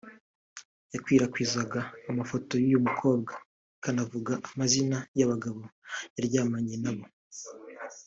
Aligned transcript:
yakwirakwizaga 0.93 1.79
amafoto 2.09 2.51
y’uyu 2.61 2.83
mukobwa 2.87 3.33
ikanavuga 3.77 4.33
amazina 4.49 4.97
y’abagabo 5.17 5.61
yaryamanye 6.15 6.75
na 6.83 6.93
bo 6.97 7.05